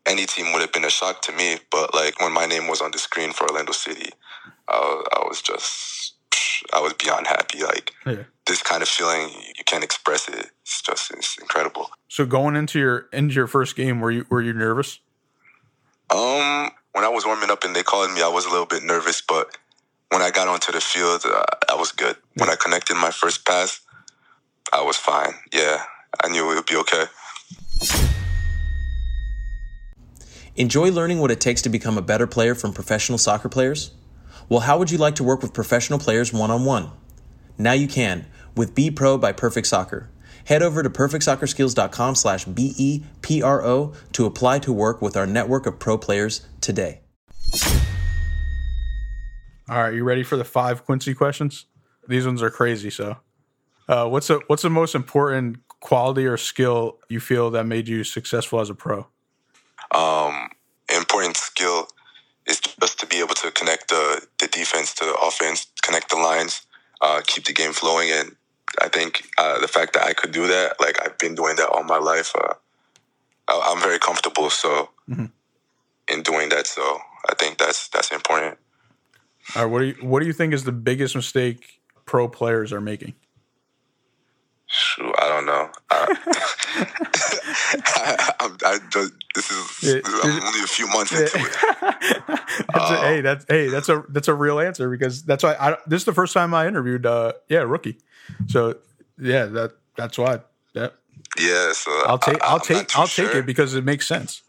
any 0.07 0.25
team 0.25 0.51
would 0.51 0.61
have 0.61 0.71
been 0.73 0.83
a 0.83 0.89
shock 0.89 1.21
to 1.23 1.31
me. 1.31 1.59
But 1.69 1.93
like 1.93 2.19
when 2.19 2.31
my 2.33 2.45
name 2.47 2.67
was 2.67 2.81
on 2.81 2.89
the 2.91 2.97
screen 2.97 3.33
for 3.33 3.47
Orlando 3.47 3.71
City, 3.71 4.09
I, 4.67 5.03
I 5.17 5.19
was 5.27 5.41
just, 5.43 6.12
I 6.73 6.79
was 6.81 6.93
beyond 6.93 7.27
happy. 7.27 7.63
Like 7.63 7.91
Yeah. 8.05 8.23
this 8.45 8.61
kind 8.61 8.81
of 8.81 8.89
feeling, 8.89 9.29
you 9.57 9.63
can't 9.65 9.83
express 9.83 10.27
it. 10.27 10.51
It's 10.61 10.81
just, 10.81 11.11
it's 11.11 11.37
incredible. 11.37 11.89
So 12.07 12.25
going 12.25 12.55
into 12.55 12.79
your 12.79 13.07
into 13.11 13.33
your 13.35 13.47
first 13.47 13.75
game, 13.75 13.99
were 13.99 14.11
you 14.11 14.25
were 14.29 14.41
you 14.41 14.53
nervous? 14.53 14.99
Um, 16.09 16.69
when 16.91 17.03
I 17.03 17.09
was 17.09 17.25
warming 17.25 17.49
up 17.49 17.63
and 17.63 17.75
they 17.75 17.83
called 17.83 18.11
me, 18.13 18.21
I 18.21 18.27
was 18.27 18.45
a 18.45 18.49
little 18.49 18.65
bit 18.67 18.83
nervous, 18.83 19.21
but 19.21 19.57
when 20.09 20.21
I 20.21 20.29
got 20.29 20.47
onto 20.47 20.71
the 20.71 20.81
field, 20.81 21.21
uh, 21.25 21.43
I 21.71 21.75
was 21.75 21.91
good. 21.91 22.15
When 22.35 22.49
I 22.49 22.55
connected 22.55 22.95
my 22.95 23.09
first 23.09 23.45
pass, 23.47 23.79
I 24.71 24.81
was 24.83 24.95
fine. 24.97 25.33
Yeah, 25.51 25.83
I 26.23 26.27
knew 26.29 26.51
it 26.51 26.55
would 26.55 26.65
be 26.67 26.75
okay. 26.77 27.05
Enjoy 30.55 30.91
learning 30.91 31.19
what 31.19 31.31
it 31.31 31.39
takes 31.39 31.63
to 31.63 31.69
become 31.69 31.97
a 31.97 32.01
better 32.01 32.27
player 32.27 32.53
from 32.53 32.73
professional 32.73 33.17
soccer 33.17 33.49
players? 33.49 33.89
Well, 34.49 34.61
how 34.61 34.77
would 34.77 34.91
you 34.91 34.97
like 34.97 35.15
to 35.15 35.23
work 35.23 35.41
with 35.41 35.53
professional 35.53 35.99
players 35.99 36.33
one 36.33 36.51
on 36.51 36.65
one? 36.65 36.91
Now 37.57 37.73
you 37.73 37.87
can 37.87 38.25
with 38.55 38.75
Be 38.75 38.91
Pro 38.91 39.17
by 39.17 39.31
Perfect 39.31 39.67
Soccer. 39.67 40.09
Head 40.45 40.61
over 40.61 40.83
to 40.83 40.89
perfectsoccerskills.com 40.89 42.15
slash 42.15 42.45
B-E-P-R-O 42.45 43.93
to 44.11 44.25
apply 44.25 44.59
to 44.59 44.73
work 44.73 45.01
with 45.01 45.15
our 45.15 45.25
network 45.25 45.65
of 45.65 45.79
pro 45.79 45.97
players 45.97 46.45
today. 46.59 47.01
All 49.69 49.81
right, 49.81 49.93
you 49.93 50.03
ready 50.03 50.23
for 50.23 50.35
the 50.35 50.43
five 50.43 50.83
Quincy 50.83 51.13
questions? 51.13 51.65
These 52.07 52.25
ones 52.25 52.43
are 52.43 52.49
crazy. 52.49 52.89
So, 52.89 53.17
uh, 53.87 54.07
what's 54.09 54.29
a, 54.29 54.39
what's 54.47 54.63
the 54.63 54.69
most 54.69 54.93
important 54.93 55.57
quality 55.79 56.25
or 56.25 56.35
skill 56.35 56.99
you 57.07 57.21
feel 57.21 57.49
that 57.51 57.65
made 57.65 57.87
you 57.87 58.03
successful 58.03 58.59
as 58.59 58.69
a 58.69 58.75
pro? 58.75 59.07
Um, 59.95 60.49
important 60.93 61.37
skill 61.37 61.87
is 62.45 62.59
just 62.59 62.99
to 62.99 63.07
be 63.07 63.19
able 63.19 63.35
to 63.35 63.51
connect 63.51 63.89
the 63.89 64.27
the 64.39 64.47
defense 64.47 64.93
to 64.95 65.05
the 65.05 65.15
offense, 65.43 65.67
connect 65.81 66.09
the 66.09 66.17
lines, 66.17 66.61
uh, 67.01 67.21
keep 67.25 67.45
the 67.45 67.53
game 67.53 67.73
flowing, 67.73 68.09
and 68.11 68.35
I 68.81 68.89
think 68.89 69.25
uh, 69.37 69.59
the 69.59 69.67
fact 69.67 69.93
that 69.93 70.03
I 70.03 70.13
could 70.13 70.31
do 70.31 70.47
that, 70.47 70.79
like 70.79 70.97
I've 71.03 71.17
been 71.17 71.35
doing 71.35 71.55
that 71.57 71.69
all 71.69 71.83
my 71.83 71.97
life, 71.97 72.33
uh, 72.35 72.53
I'm 73.47 73.81
very 73.81 73.99
comfortable. 73.99 74.49
So 74.49 74.89
Mhm. 75.09 75.31
in 76.07 76.23
doing 76.23 76.49
that, 76.49 76.67
so 76.67 77.01
I 77.29 77.35
think 77.35 77.57
that's 77.57 77.87
that's 77.89 78.11
important. 78.11 78.57
All 79.55 79.63
right, 79.63 79.71
what 79.71 79.79
do 79.79 79.85
you 79.85 79.95
what 80.01 80.19
do 80.21 80.25
you 80.25 80.33
think 80.33 80.53
is 80.53 80.63
the 80.63 80.71
biggest 80.71 81.15
mistake 81.15 81.81
pro 82.05 82.27
players 82.27 82.71
are 82.71 82.81
making? 82.81 83.13
Shoot, 84.67 85.13
don't 85.45 85.47
know. 85.47 85.69
I, 85.89 86.15
I, 87.85 88.33
I'm, 88.39 88.57
I 88.65 88.79
just, 88.89 89.13
this 89.35 89.51
is 89.51 89.83
Yeah, 89.95 90.01
I'm 90.23 90.43
only 90.43 90.59
a 90.63 90.67
few 90.67 90.87
months 90.87 91.11
into 91.11 91.23
it. 91.25 91.57
that's 91.81 92.91
a, 92.91 92.97
Oh. 92.97 93.01
hey, 93.01 93.21
that's 93.21 93.45
hey, 93.47 93.67
that's 93.69 93.89
a 93.89 94.03
that's 94.09 94.27
a 94.27 94.33
real 94.33 94.59
answer 94.59 94.89
because 94.89 95.23
that's 95.23 95.43
why 95.43 95.55
I 95.59 95.77
this 95.87 96.01
is 96.01 96.05
the 96.05 96.13
first 96.13 96.33
time 96.33 96.53
I 96.53 96.67
interviewed 96.67 97.05
uh 97.05 97.33
yeah, 97.49 97.59
rookie. 97.59 97.97
So 98.47 98.75
yeah, 99.19 99.45
that 99.45 99.73
that's 99.97 100.17
why. 100.17 100.39
Yeah. 100.73 100.89
Yeah, 101.39 101.71
so 101.73 101.91
I'll 102.05 102.19
take 102.19 102.43
I- 102.43 102.47
I'll 102.47 102.59
take 102.59 102.97
I'll 102.97 103.07
take 103.07 103.33
it 103.33 103.45
because 103.45 103.73
it 103.75 103.83
makes 103.83 104.07
sense. 104.07 104.41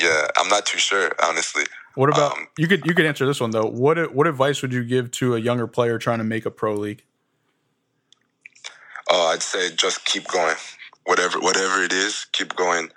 Yeah, 0.00 0.26
I'm 0.36 0.48
not 0.48 0.66
too 0.66 0.78
sure, 0.78 1.12
honestly. 1.22 1.64
What 1.94 2.10
about 2.10 2.32
Um, 2.32 2.48
you 2.58 2.68
could 2.68 2.84
you 2.86 2.94
could 2.94 3.06
answer 3.06 3.24
this 3.26 3.40
one 3.40 3.50
though. 3.50 3.66
What 3.66 4.14
what 4.14 4.26
advice 4.26 4.60
would 4.62 4.72
you 4.72 4.84
give 4.84 5.10
to 5.12 5.34
a 5.34 5.38
younger 5.38 5.66
player 5.66 5.98
trying 5.98 6.18
to 6.18 6.24
make 6.24 6.44
a 6.46 6.50
pro 6.50 6.74
league? 6.74 7.02
Oh, 9.10 9.28
I'd 9.28 9.42
say 9.42 9.70
just 9.74 10.04
keep 10.04 10.26
going. 10.28 10.56
Whatever 11.04 11.38
whatever 11.40 11.82
it 11.82 11.92
is, 11.92 12.26
keep 12.32 12.56
going. 12.56 12.90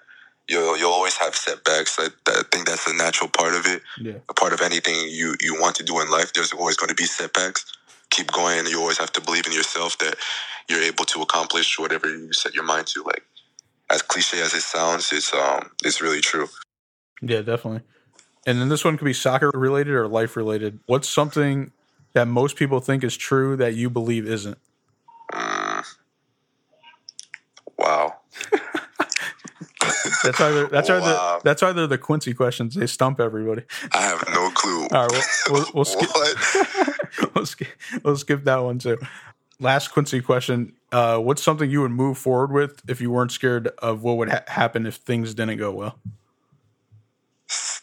You'll 0.48 0.78
you'll 0.78 0.92
always 0.92 1.16
have 1.18 1.36
setbacks. 1.36 2.00
I, 2.00 2.08
I 2.28 2.42
think 2.52 2.68
that's 2.68 2.88
a 2.88 2.96
natural 2.96 3.30
part 3.30 3.54
of 3.54 3.66
it. 3.68 3.82
Yeah. 4.00 4.14
A 4.30 4.34
part 4.34 4.54
of 4.54 4.62
anything 4.62 4.96
you 5.10 5.36
you 5.40 5.60
want 5.60 5.76
to 5.76 5.84
do 5.84 6.00
in 6.02 6.10
life. 6.10 6.34
There's 6.34 6.54
always 6.54 6.76
going 6.76 6.90
to 6.90 6.96
be 6.96 7.06
setbacks. 7.06 7.66
Keep 8.10 8.32
going, 8.32 8.60
and 8.60 8.68
you 8.68 8.80
always 8.80 8.98
have 8.98 9.12
to 9.14 9.22
believe 9.22 9.46
in 9.46 9.54
yourself 9.54 9.98
that 10.00 10.16
you're 10.68 10.82
able 10.82 11.06
to 11.06 11.22
accomplish 11.22 11.78
whatever 11.78 12.10
you 12.10 12.34
set 12.34 12.56
your 12.56 12.64
mind 12.64 12.88
to. 12.88 13.04
Like 13.04 13.24
as 13.92 14.02
cliche 14.02 14.42
as 14.42 14.56
it 14.56 14.62
sounds, 14.62 15.12
it's 15.14 15.32
um 15.34 15.70
it's 15.84 16.02
really 16.02 16.22
true. 16.22 16.48
Yeah, 17.22 17.42
definitely. 17.42 17.82
And 18.48 18.60
then 18.60 18.70
this 18.70 18.84
one 18.84 18.98
could 18.98 19.06
be 19.06 19.14
soccer 19.14 19.52
related 19.54 19.94
or 19.94 20.08
life 20.08 20.36
related. 20.36 20.80
What's 20.88 21.08
something 21.08 21.72
that 22.14 22.28
most 22.28 22.56
people 22.56 22.80
think 22.80 23.04
is 23.04 23.16
true 23.16 23.56
that 23.58 23.76
you 23.76 23.90
believe 23.90 24.28
isn't? 24.28 24.58
Mm. 25.32 25.86
Wow. 27.78 28.16
That's 30.24 30.40
either 30.42 30.68
that's 30.68 30.90
either 30.90 31.02
Wow. 31.02 31.42
that's 31.44 31.64
either 31.64 31.88
the 31.88 31.98
Quincy 31.98 32.34
questions. 32.34 32.76
They 32.76 32.88
stump 32.88 33.20
everybody. 33.20 33.64
I 33.94 34.02
have 34.02 34.24
no 34.34 34.50
clue. 34.52 34.88
All 34.92 35.08
right, 35.08 35.24
we'll, 35.50 35.66
we'll, 35.74 35.74
we'll 35.76 35.86
skip 35.86 36.10
we'll 37.36 37.46
skip 37.46 37.68
we'll 38.04 38.18
skip 38.18 38.44
that 38.46 38.58
one 38.58 38.80
too. 38.80 38.98
Last 39.60 39.90
Quincy 39.90 40.22
question: 40.22 40.74
uh, 40.92 41.18
What's 41.18 41.44
something 41.44 41.70
you 41.70 41.82
would 41.82 41.92
move 41.92 42.18
forward 42.18 42.52
with 42.52 42.82
if 42.88 43.02
you 43.02 43.12
weren't 43.12 43.32
scared 43.32 43.68
of 43.80 44.04
what 44.04 44.18
would 44.18 44.30
ha- 44.30 44.44
happen 44.48 44.86
if 44.86 44.96
things 44.96 45.34
didn't 45.34 45.58
go 45.58 45.72
well? 45.72 45.98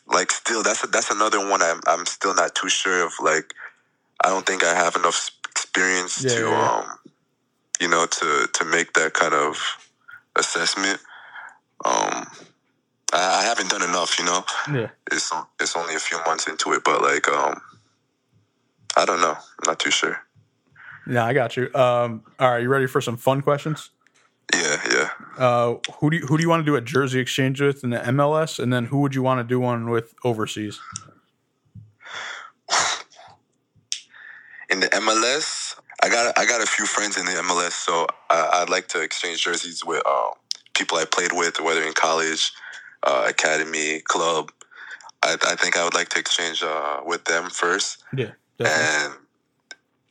like 0.08 0.30
still 0.30 0.62
that's 0.62 0.86
that's 0.88 1.10
another 1.10 1.38
one 1.50 1.60
I'm 1.62 1.80
I'm 1.86 2.06
still 2.06 2.34
not 2.34 2.54
too 2.54 2.68
sure 2.68 3.04
of 3.04 3.12
like 3.20 3.52
I 4.24 4.28
don't 4.28 4.46
think 4.46 4.62
I 4.64 4.72
have 4.74 4.94
enough 4.96 5.30
experience 5.50 6.22
Yeah, 6.22 6.30
to 6.36 6.40
yeah, 6.42 6.50
yeah. 6.50 6.70
um 6.78 6.98
you 7.80 7.88
know 7.88 8.06
to 8.06 8.48
to 8.52 8.64
make 8.64 8.92
that 8.94 9.14
kind 9.14 9.34
of 9.34 9.58
assessment 10.36 11.00
um 11.84 12.26
I, 13.12 13.40
I 13.40 13.42
haven't 13.44 13.70
done 13.70 13.82
enough 13.82 14.18
you 14.18 14.24
know 14.24 14.44
Yeah. 14.72 14.88
it's 15.12 15.30
it's 15.60 15.76
only 15.76 15.94
a 15.94 15.98
few 16.00 16.18
months 16.26 16.48
into 16.48 16.72
it 16.72 16.82
but 16.84 17.02
like 17.02 17.28
um 17.28 17.60
I 18.96 19.04
don't 19.04 19.20
know 19.20 19.32
I'm 19.34 19.66
not 19.66 19.78
too 19.78 19.90
sure 19.90 20.18
Yeah, 21.08 21.24
I 21.24 21.32
got 21.34 21.56
you. 21.56 21.72
Um, 21.74 22.22
all 22.40 22.50
right, 22.50 22.62
you 22.62 22.68
ready 22.68 22.86
for 22.88 23.00
some 23.00 23.16
fun 23.16 23.40
questions? 23.42 23.90
yeah 24.54 24.76
yeah 24.90 25.10
Uh, 25.38 25.74
who 26.00 26.10
do 26.10 26.16
you, 26.18 26.26
who 26.26 26.36
do 26.36 26.42
you 26.42 26.48
want 26.48 26.60
to 26.60 26.64
do 26.72 26.76
a 26.76 26.80
jersey 26.80 27.20
exchange 27.20 27.60
with 27.60 27.84
in 27.84 27.90
the 27.90 27.98
MLS, 27.98 28.58
and 28.58 28.72
then 28.72 28.86
who 28.86 28.98
would 29.02 29.14
you 29.14 29.22
want 29.22 29.38
to 29.40 29.44
do 29.44 29.60
one 29.60 29.90
with 29.90 30.14
overseas? 30.24 30.80
in 34.70 34.80
the 34.80 34.88
MLS, 34.88 35.76
I 36.02 36.08
got 36.08 36.38
I 36.38 36.46
got 36.46 36.62
a 36.62 36.66
few 36.66 36.86
friends 36.86 37.16
in 37.18 37.26
the 37.26 37.32
MLS, 37.32 37.72
so 37.72 38.06
I, 38.30 38.62
I'd 38.62 38.70
like 38.70 38.88
to 38.88 39.02
exchange 39.02 39.44
jerseys 39.44 39.84
with 39.84 40.02
uh, 40.06 40.30
people 40.76 40.98
I 40.98 41.04
played 41.04 41.32
with, 41.32 41.60
whether 41.60 41.82
in 41.82 41.92
college, 41.92 42.52
uh, 43.02 43.24
academy, 43.28 44.00
club. 44.00 44.52
I, 45.22 45.36
I 45.46 45.54
think 45.56 45.76
I 45.76 45.84
would 45.84 45.94
like 45.94 46.10
to 46.10 46.18
exchange 46.20 46.62
uh, 46.62 47.00
with 47.04 47.24
them 47.24 47.50
first, 47.50 48.02
Yeah, 48.16 48.32
definitely. 48.58 49.06
and 49.06 49.14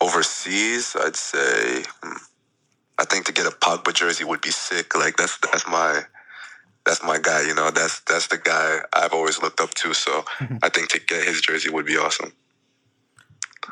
overseas, 0.02 0.96
I'd 1.00 1.16
say 1.16 1.84
hmm, 2.04 2.18
I 2.98 3.06
think 3.06 3.26
to 3.26 3.34
get 3.34 3.46
a 3.46 3.52
Pogba 3.52 3.94
jersey 3.94 4.24
would 4.24 4.42
be 4.42 4.52
sick. 4.52 4.96
Like 4.96 5.18
that's 5.18 5.38
that's 5.38 5.68
my 5.68 6.02
that's 6.86 7.04
my 7.04 7.18
guy. 7.20 7.42
You 7.48 7.56
know, 7.56 7.72
that's 7.72 8.02
that's 8.02 8.28
the 8.28 8.38
guy 8.38 8.80
I've 8.94 9.14
always 9.14 9.42
looked 9.42 9.60
up 9.62 9.74
to. 9.76 9.94
So 9.94 10.26
I 10.64 10.70
think 10.70 10.90
to 10.90 11.00
get 11.00 11.28
his 11.28 11.42
jersey 11.42 11.70
would 11.70 11.86
be 11.86 11.98
awesome. 11.98 12.34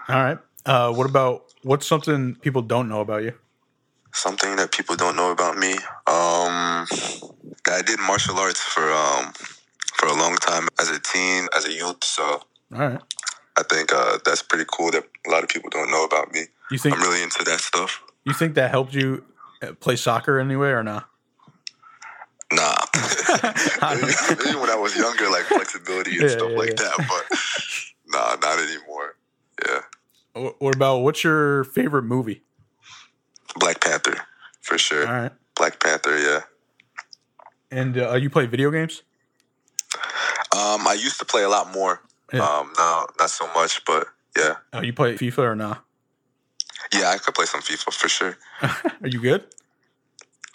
All 0.07 0.15
right. 0.23 0.37
Uh, 0.65 0.91
what 0.93 1.09
about 1.09 1.45
what's 1.63 1.87
something 1.87 2.35
people 2.35 2.61
don't 2.61 2.87
know 2.87 3.01
about 3.01 3.23
you? 3.23 3.33
Something 4.13 4.55
that 4.57 4.71
people 4.71 4.95
don't 4.95 5.15
know 5.15 5.31
about 5.31 5.57
me. 5.57 5.73
Um, 6.07 6.85
I 7.67 7.81
did 7.85 7.99
martial 7.99 8.37
arts 8.37 8.61
for 8.61 8.89
um 8.91 9.33
for 9.95 10.07
a 10.07 10.13
long 10.13 10.35
time 10.37 10.67
as 10.79 10.89
a 10.89 10.99
teen, 10.99 11.47
as 11.55 11.65
a 11.65 11.71
youth. 11.71 12.03
So 12.03 12.23
All 12.23 12.41
right. 12.79 13.01
I 13.57 13.63
think 13.63 13.91
uh, 13.93 14.17
that's 14.25 14.41
pretty 14.41 14.65
cool 14.71 14.91
that 14.91 15.03
a 15.27 15.29
lot 15.29 15.43
of 15.43 15.49
people 15.49 15.69
don't 15.69 15.91
know 15.91 16.03
about 16.05 16.31
me. 16.31 16.41
You 16.71 16.77
think 16.77 16.95
I'm 16.95 17.01
really 17.01 17.21
into 17.23 17.43
that 17.45 17.59
stuff. 17.59 18.01
you 18.23 18.33
think 18.33 18.55
that 18.55 18.71
helped 18.71 18.93
you 18.93 19.23
uh, 19.61 19.73
play 19.73 19.95
soccer 19.95 20.39
anyway 20.39 20.69
or 20.69 20.83
not? 20.83 21.07
Nah, 22.51 22.75
maybe, 22.95 24.13
maybe 24.43 24.55
when 24.59 24.69
I 24.69 24.75
was 24.75 24.95
younger, 24.95 25.29
like 25.29 25.43
flexibility 25.45 26.11
and 26.11 26.21
Yeah, 26.21 26.27
stuff 26.29 26.51
yeah, 26.51 26.57
like 26.57 26.69
yeah. 26.69 26.75
that. 26.75 27.05
But 27.07 27.37
nah, 28.07 28.35
not 28.47 28.59
anymore. 28.59 29.15
Yeah, 29.65 30.51
What 30.59 30.75
about 30.75 30.99
what's 30.99 31.23
your 31.23 31.63
favorite 31.63 32.03
movie? 32.03 32.43
Black 33.59 33.81
Panther 33.81 34.15
for 34.61 34.77
sure. 34.77 35.07
All 35.07 35.13
right. 35.13 35.31
Black 35.55 35.79
Panther, 35.79 36.17
yeah. 36.17 36.39
And 37.71 37.97
uh, 37.97 38.13
you 38.15 38.29
play 38.29 38.45
video 38.45 38.71
games? 38.71 39.01
Um, 40.55 40.87
I 40.87 40.93
used 40.99 41.19
to 41.19 41.25
play 41.25 41.43
a 41.43 41.49
lot 41.49 41.71
more. 41.73 42.01
Yeah. 42.31 42.41
Um, 42.43 42.71
now 42.77 43.07
not 43.19 43.29
so 43.29 43.47
much, 43.53 43.83
but 43.85 44.07
yeah, 44.37 44.55
Oh, 44.73 44.81
you 44.81 44.93
play 44.93 45.13
FIFA 45.15 45.39
or 45.39 45.55
not? 45.55 45.83
yeah, 46.93 47.09
I 47.09 47.17
could 47.17 47.33
play 47.35 47.45
some 47.45 47.61
FIFA 47.61 47.93
for 47.93 48.07
sure. 48.09 48.37
Are 48.61 49.07
you 49.07 49.19
good? 49.21 49.43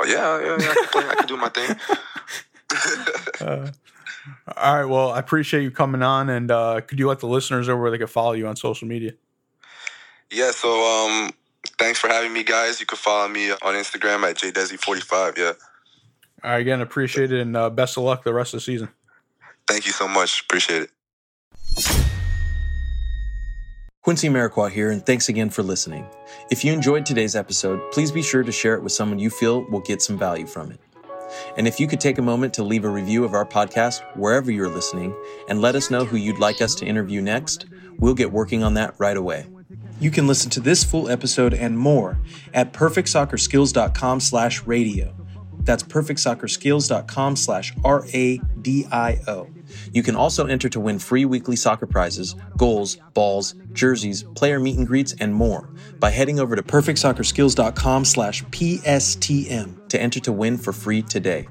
Oh 0.01 0.07
yeah, 0.07 0.41
yeah, 0.41 0.57
yeah. 0.61 0.71
I 0.71 0.75
can 0.75 0.87
play, 0.89 1.09
I 1.09 1.15
could 1.15 1.29
do 1.29 1.37
my 1.37 1.49
thing. 1.49 1.77
Uh, 3.41 3.71
all 4.57 4.77
right. 4.77 4.85
Well, 4.85 5.11
I 5.13 5.21
appreciate 5.21 5.63
you 5.63 5.71
coming 5.71 6.03
on, 6.03 6.29
and 6.29 6.51
uh, 6.51 6.81
could 6.83 6.99
you 6.99 7.09
let 7.09 7.21
the 7.21 7.27
listeners 7.27 7.67
know 7.69 7.77
where 7.79 7.91
they 7.91 7.97
could 7.99 8.11
follow 8.11 8.33
you 8.33 8.47
on 8.47 8.57
social 8.57 8.87
media? 8.87 9.13
yeah, 10.31 10.51
so 10.51 10.69
um, 10.85 11.31
thanks 11.79 11.99
for 11.99 12.09
having 12.09 12.33
me, 12.33 12.43
guys. 12.45 12.81
You 12.81 12.87
can 12.87 12.99
follow 12.99 13.29
me 13.29 13.51
on 13.51 13.75
Instagram 13.75 14.29
at 14.29 14.37
jdesi45. 14.37 15.39
Yeah, 15.39 15.53
All 16.45 16.51
right. 16.51 16.61
Again, 16.61 16.81
appreciate 16.81 17.33
it, 17.33 17.41
and 17.41 17.57
uh, 17.57 17.71
best 17.71 17.97
of 17.97 18.05
luck 18.05 18.25
the 18.25 18.35
rest 18.35 18.55
of 18.55 18.59
the 18.59 18.65
season. 18.65 18.89
thank 19.67 19.87
you 19.87 19.93
so 19.93 20.07
much. 20.09 20.43
Appreciate 20.43 20.83
it. 20.83 20.91
Quincy 24.03 24.29
Amarikwa 24.29 24.71
here, 24.71 24.91
and 24.91 25.05
thanks 25.05 25.29
again 25.29 25.51
for 25.51 25.63
listening. 25.63 26.07
If 26.51 26.65
you 26.65 26.73
enjoyed 26.73 27.05
today's 27.05 27.37
episode, 27.37 27.81
please 27.93 28.11
be 28.11 28.23
sure 28.23 28.43
to 28.43 28.53
share 28.53 28.75
it 28.75 28.83
with 28.83 28.93
someone 28.93 29.19
you 29.19 29.29
feel 29.29 29.69
will 29.71 29.81
get 29.81 30.01
some 30.01 30.17
value 30.17 30.47
from 30.47 30.73
it. 30.73 30.81
And 31.59 31.69
if 31.69 31.79
you 31.79 31.87
could 31.87 32.01
take 32.01 32.17
a 32.17 32.23
moment 32.23 32.55
to 32.55 32.63
leave 32.63 32.87
a 32.87 32.89
review 32.89 33.23
of 33.25 33.35
our 33.35 33.45
podcast 33.45 34.01
wherever 34.17 34.51
you're 34.51 34.69
listening 34.71 35.15
and 35.51 35.61
let 35.61 35.75
us 35.75 35.91
know 35.91 36.07
who 36.07 36.17
you'd 36.17 36.39
like 36.39 36.63
us 36.63 36.75
to 36.77 36.87
interview 36.87 37.21
next, 37.21 37.67
we'll 37.99 38.15
get 38.15 38.33
working 38.33 38.63
on 38.63 38.73
that 38.75 38.95
right 38.97 39.17
away. 39.17 39.47
You 40.01 40.11
can 40.11 40.27
listen 40.27 40.51
to 40.51 40.61
this 40.61 40.85
full 40.85 41.09
episode 41.09 41.55
and 41.55 41.79
more 41.79 42.19
at 42.55 42.73
perfectsoccerskills.com 42.73 44.21
slash 44.21 44.63
radio. 44.65 45.15
That's 45.61 45.83
perfectsoccerskills.com 45.83 47.37
slash 47.37 47.75
R-A-D-I-O. 47.85 49.49
You 49.93 50.03
can 50.03 50.17
also 50.17 50.47
enter 50.47 50.69
to 50.71 50.81
win 50.81 50.99
free 50.99 51.25
weekly 51.25 51.57
soccer 51.57 51.87
prizes, 51.87 52.35
goals, 52.57 52.97
balls, 53.13 53.55
jerseys, 53.73 54.23
player 54.23 54.59
meet 54.61 54.79
and 54.79 54.87
greets, 54.87 55.15
and 55.21 55.35
more 55.35 55.69
by 55.99 56.11
heading 56.11 56.41
over 56.41 56.57
to 56.57 56.63
perfectsoccerskills.com 56.63 58.05
slash 58.05 58.45
PSTM 58.45 59.89
to 59.89 60.01
enter 60.01 60.21
to 60.21 60.33
win 60.33 60.57
for 60.57 60.73
free 60.73 61.03
today. 61.03 61.49